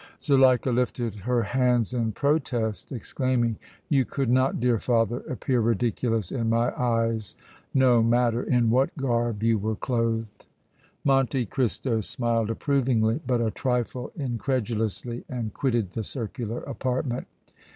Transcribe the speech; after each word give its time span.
Zuleika 0.19 0.71
lifted 0.71 1.13
her 1.13 1.43
hands 1.43 1.93
in 1.93 2.11
protest, 2.13 2.91
exclaiming: 2.91 3.59
"You 3.87 4.03
could 4.03 4.31
not, 4.31 4.59
dear 4.59 4.79
father, 4.79 5.17
appear 5.29 5.59
ridiculous 5.61 6.31
in 6.31 6.49
my 6.49 6.75
eyes, 6.75 7.35
no 7.71 8.01
matter 8.01 8.41
in 8.41 8.71
what 8.71 8.97
garb 8.97 9.43
you 9.43 9.59
were 9.59 9.75
clothed!" 9.75 10.47
Monte 11.03 11.45
Cristo 11.45 12.01
smiled 12.01 12.49
approvingly, 12.49 13.21
but 13.27 13.41
a 13.41 13.51
trifle 13.51 14.11
incredulously 14.15 15.23
and 15.29 15.53
quitted 15.53 15.91
the 15.91 16.03
circular 16.03 16.61
apartment. 16.61 17.27